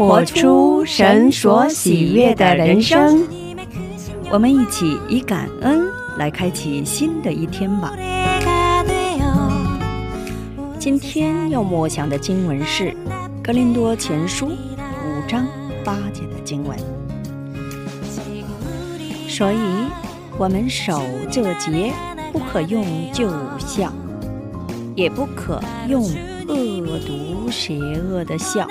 [0.00, 3.22] 活出神所喜悦的人生。
[4.30, 7.92] 我们一起以感恩来开启新的一天吧。
[10.78, 12.84] 今天要默想的经文是
[13.44, 15.46] 《格林多前书》五章
[15.84, 16.74] 八节的经文，
[19.28, 19.58] 所以
[20.38, 21.92] 我们守这节，
[22.32, 23.92] 不可用旧笑，
[24.94, 26.02] 也不可用
[26.48, 28.66] 恶毒邪恶的笑，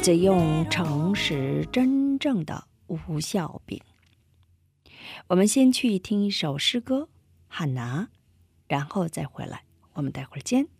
[0.00, 3.80] 只用诚实真正的无笑柄。
[5.26, 7.02] 我们先去听一首诗歌
[7.48, 8.08] 《汉拿》，
[8.68, 9.62] 然后再回来。
[9.94, 10.77] 我们待会儿见。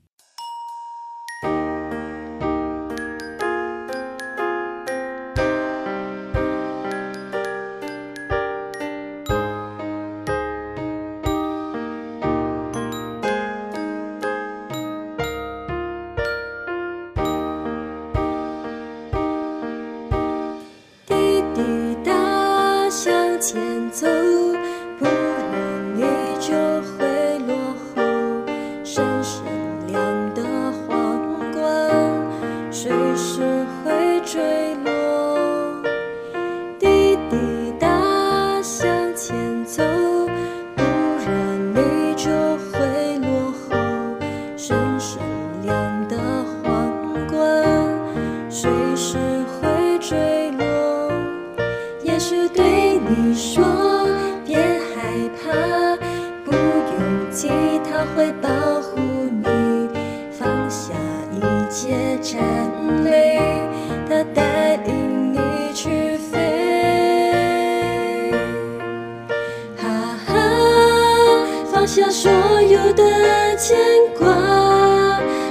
[71.89, 73.79] 下所有的牵
[74.19, 74.29] 挂，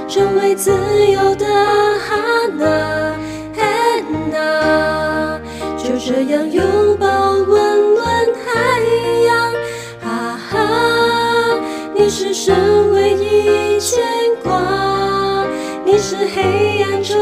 [0.06, 2.64] 成为自由的哈娜，
[3.56, 5.40] 安娜。
[5.76, 8.80] 就这样拥抱温暖海
[9.26, 9.52] 洋，
[10.00, 11.60] 哈哈，
[11.92, 12.54] 你是神
[12.92, 14.00] 唯一牵
[14.40, 15.44] 挂，
[15.84, 17.16] 你是黑暗中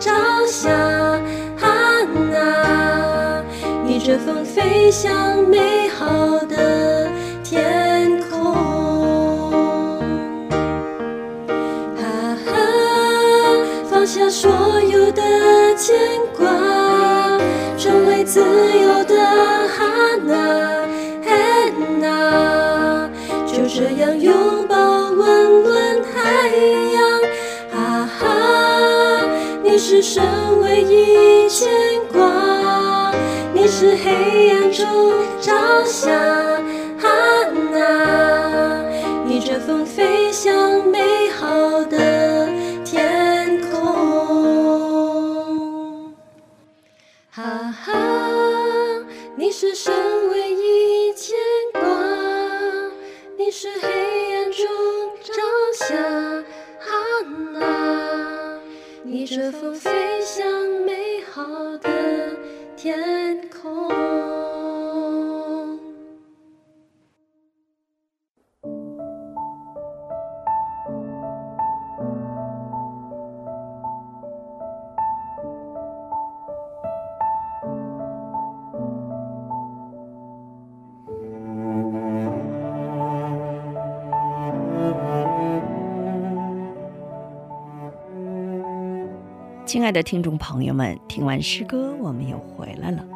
[0.00, 0.12] 朝
[0.44, 0.70] 霞，
[1.56, 2.02] 哈
[2.32, 3.44] 娜，
[3.86, 6.56] 逆着风飞向美好的
[18.36, 19.16] 自由的
[19.66, 20.34] 哈娜，
[21.24, 23.08] 安娜，
[23.46, 26.50] 就这样拥抱温暖海
[26.92, 27.18] 洋，
[27.72, 28.26] 哈哈，
[29.64, 30.22] 你是神
[30.60, 31.66] 唯一牵
[32.12, 33.10] 挂，
[33.54, 35.54] 你是黑暗中朝
[35.86, 36.12] 霞，
[36.98, 37.08] 哈
[37.72, 38.84] 娜，
[39.24, 41.82] 逆着风飞向美好
[49.46, 49.94] 你是神
[89.76, 93.06] 亲爱的听众朋友们，听完诗歌，我们又回来了。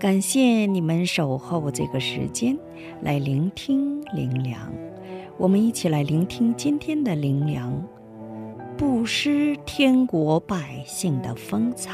[0.00, 2.58] 感谢你们守候这个时间
[3.02, 4.58] 来聆听灵粮。
[5.36, 7.80] 我们一起来聆听今天的灵粮，
[8.76, 11.92] 不失天国百姓的风采。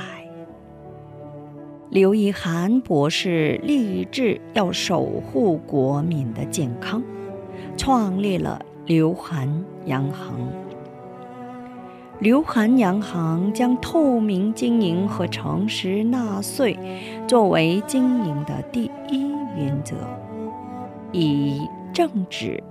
[1.90, 7.02] 刘一涵博士立志要守护国民的健康，
[7.76, 10.48] 创立了刘涵洋行。
[12.24, 16.74] 刘涵洋行将透明经营和诚实纳税
[17.28, 19.94] 作为经营的第一原则，
[21.12, 22.64] 以正直、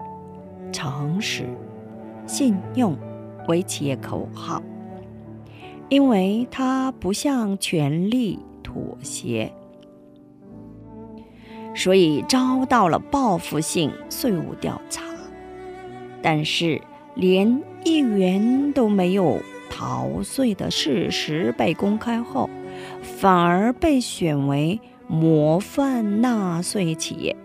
[0.72, 1.46] 诚实、
[2.26, 2.98] 信用
[3.48, 4.60] 为企业口号，
[5.88, 9.54] 因为它不向权力妥协。
[11.76, 15.04] 所以遭到了报复性税务调查。
[16.24, 16.82] 但是，
[17.14, 22.50] 连一元都没有逃税的事实被公开后，
[23.02, 27.36] 反而被选为模范纳税企业。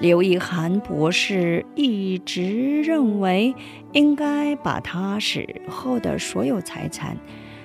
[0.00, 3.54] 刘一涵博士一直认为，
[3.92, 7.16] 应该把他死后的所有财产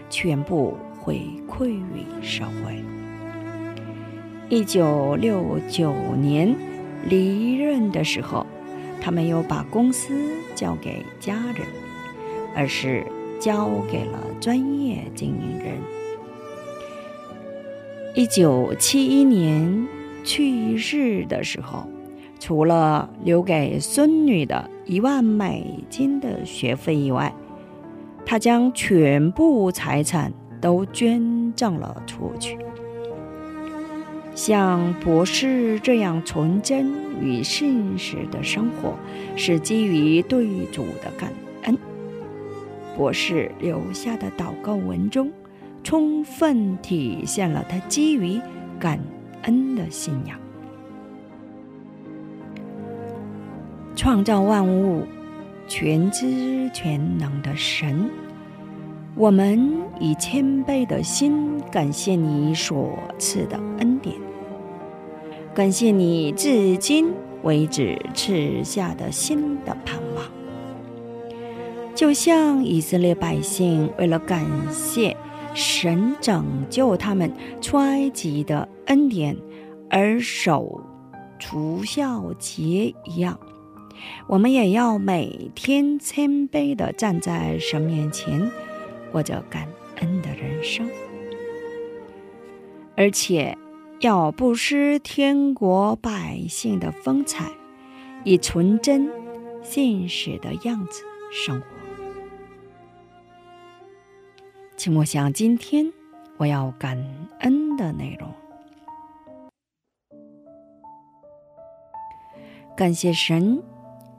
[0.09, 2.81] 全部回馈于社会。
[4.47, 6.55] 一九六九年
[7.07, 8.45] 离任的时候，
[9.01, 10.13] 他没有把公司
[10.56, 11.68] 交给家人，
[12.56, 13.06] 而是
[13.40, 15.75] 交给了专业经营人。
[18.16, 19.88] 一九七一年
[20.24, 21.88] 去世的时候。
[22.42, 27.36] 除了留给孙女的一万美金的学费以外，
[28.25, 30.31] 他将全部财产
[30.62, 32.57] 都捐赠了出去。
[34.39, 36.89] 像博士这样纯真
[37.21, 38.95] 与信实的生活，
[39.36, 41.30] 是基于对主的感
[41.63, 41.77] 恩。
[42.95, 45.30] 博士留下的祷告文中，
[45.83, 48.39] 充分体现了他基于
[48.80, 48.97] 感
[49.41, 50.39] 恩的信仰。
[53.94, 55.06] 创造万物、
[55.68, 58.09] 全知全能的神，
[59.15, 59.69] 我们
[60.00, 64.15] 以谦卑的心感谢你所赐的恩典，
[65.54, 67.13] 感谢你至今
[67.44, 70.25] 为止赐下的新的盼望。
[71.96, 75.18] 就像以色列百姓为了感谢
[75.54, 77.30] 神拯救他们
[77.60, 79.36] 出埃及的恩典
[79.90, 80.81] 而守
[81.40, 83.38] 除孝节一样。
[84.28, 88.50] 我们也要每天谦卑地站在神面前，
[89.12, 89.68] 过着感
[89.98, 90.90] 恩的人生，
[92.96, 93.57] 而且
[94.01, 97.51] 要不失天国百姓的风采，
[98.24, 99.10] 以纯真、
[99.62, 101.04] 现实的样子
[101.34, 101.68] 生活。
[104.78, 105.92] 请默想今天
[106.38, 106.98] 我要感
[107.42, 108.31] 恩的内容，
[112.78, 113.62] 感谢神。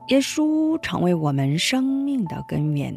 [0.09, 2.95] 耶稣成为我们生命的根源。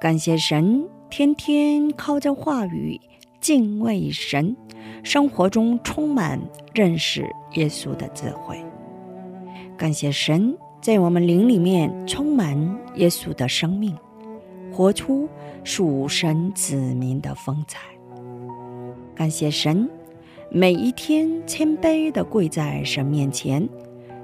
[0.00, 2.98] 感谢神，天天靠着话语
[3.42, 4.56] 敬畏神，
[5.02, 6.40] 生活中充满
[6.72, 8.56] 认识耶稣的智慧。
[9.76, 12.56] 感谢神，在我们灵里面充满
[12.94, 13.98] 耶稣的生命，
[14.72, 15.28] 活出
[15.64, 17.80] 属神子民的风采。
[19.12, 19.90] 感谢神，
[20.48, 23.68] 每一天谦卑的跪在神面前。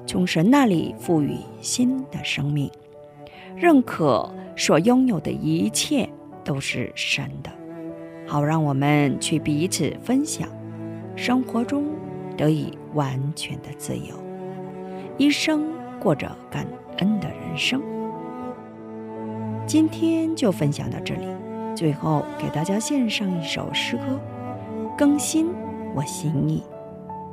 [0.06, 2.70] 从神那里赋予新的生命，
[3.56, 6.08] 认可所拥有的一切
[6.42, 7.50] 都是神的，
[8.28, 10.46] 好让我们去彼此分享，
[11.16, 11.86] 生活中
[12.36, 14.14] 得以完全的自由，
[15.16, 16.66] 一生过着感
[16.98, 17.82] 恩的人生。
[19.66, 21.26] 今天就分享到这里，
[21.74, 24.20] 最后给大家献上一首诗歌，
[24.96, 25.46] 更新
[25.94, 26.62] 我心意。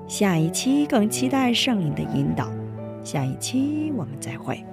[0.07, 2.47] 下一期更期待圣灵的引导。
[3.03, 4.63] 下一期我们再会。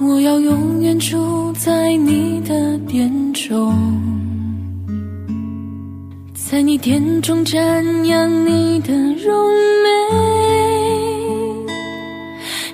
[0.00, 3.72] 我要永远住在你的殿中，
[6.34, 9.50] 在你殿中瞻仰你的荣
[9.82, 9.88] 美。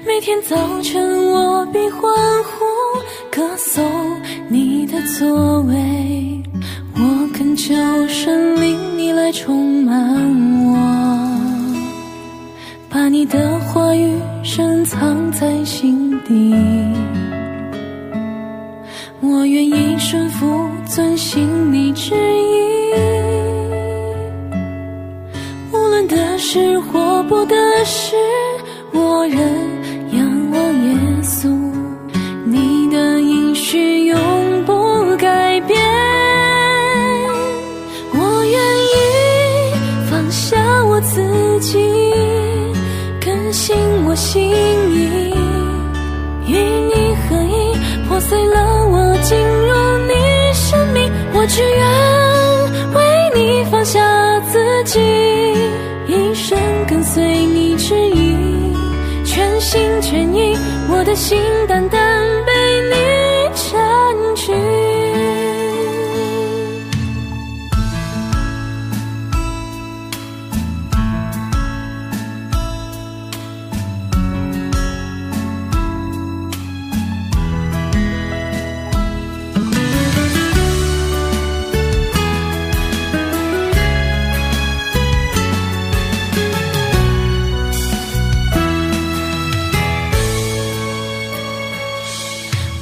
[0.06, 2.00] 每天早晨我必欢
[2.44, 2.64] 呼
[3.30, 3.84] 歌颂
[4.48, 6.42] 你的作为，
[6.94, 7.74] 我恳求
[8.08, 9.94] 神灵你来充满
[10.64, 10.74] 我，
[13.11, 14.09] 你的话语
[14.45, 16.55] 深藏在心底。
[19.21, 22.95] 我愿意顺服，遵行你旨意。
[25.73, 28.14] 无论得失或不得失，
[28.93, 29.38] 我仍
[30.12, 31.49] 仰望耶稣。
[32.45, 35.81] 你的应许永不改变。
[38.12, 38.55] 我愿
[38.87, 38.95] 意
[40.09, 41.76] 放下我自己，
[43.61, 43.76] 信
[44.07, 45.35] 我心意，
[46.47, 47.76] 与你合一，
[48.09, 49.14] 破碎了我。
[49.23, 49.75] 进入
[50.09, 50.14] 你
[50.55, 51.79] 生命，我只愿
[52.95, 52.99] 为
[53.35, 54.00] 你放下
[54.50, 54.99] 自己，
[56.07, 58.75] 一生跟随你指引，
[59.26, 60.57] 全心全意，
[60.88, 61.38] 我的心
[61.69, 62.00] 单单
[62.47, 62.52] 被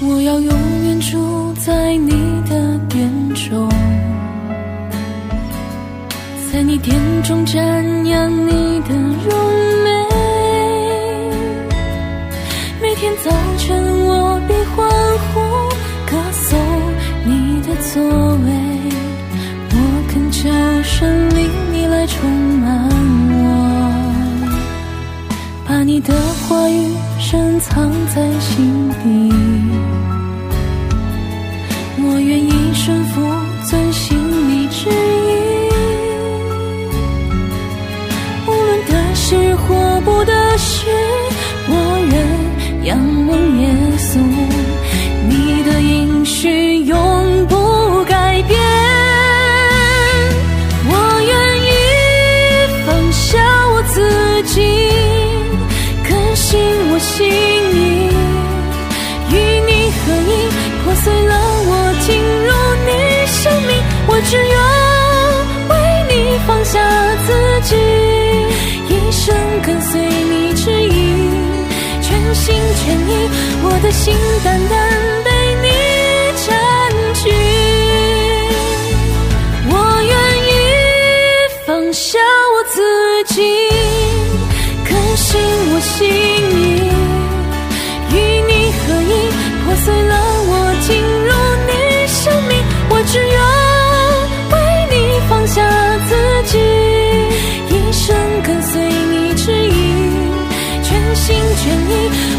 [0.00, 2.10] 我要永远住在你
[2.48, 3.68] 的殿中，
[6.52, 7.58] 在你殿中瞻
[8.04, 9.36] 仰你的荣
[9.82, 9.90] 美。
[12.80, 14.88] 每天早晨我必欢
[15.34, 15.40] 呼
[16.06, 16.56] 歌颂
[17.24, 18.00] 你的作
[18.46, 18.48] 为，
[19.72, 19.74] 我
[20.12, 20.48] 恳求
[20.84, 22.88] 神灵你来充满
[23.42, 23.46] 我，
[25.66, 26.14] 把你的
[26.48, 29.32] 话语深藏在心底。
[32.80, 33.20] 顺服，
[33.68, 34.16] 遵行
[34.48, 34.90] 你旨意。
[38.46, 40.86] 无论得失或不得失，
[41.68, 41.72] 我
[42.10, 42.14] 愿
[42.84, 43.30] 仰望
[43.60, 43.64] 耶
[43.98, 44.10] 稣。
[45.28, 45.32] 你
[45.64, 46.96] 的应许永
[69.68, 70.88] 跟随你指引，
[72.00, 73.28] 全心全意，
[73.62, 74.74] 我的心单单
[75.22, 75.66] 被你
[76.46, 76.48] 占
[77.12, 77.28] 据。
[79.68, 80.12] 我愿
[80.48, 80.50] 意
[81.66, 82.18] 放下
[82.54, 82.80] 我自
[83.34, 83.36] 己，
[84.88, 85.38] 更新
[85.70, 86.08] 我心
[86.56, 86.88] 意，
[88.10, 88.16] 与
[88.48, 89.12] 你合一，
[89.66, 90.14] 破碎了
[90.48, 90.96] 我进
[91.28, 91.30] 入
[91.68, 91.70] 你
[92.08, 92.56] 生命，
[92.88, 93.47] 我只愿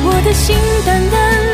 [0.04, 1.49] 我的心淡淡。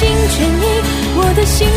[0.00, 0.64] 心全意，
[1.14, 1.68] 我的心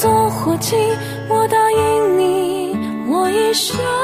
[0.00, 0.76] 当作火祭，
[1.28, 2.76] 我答应你，
[3.08, 3.97] 我一生。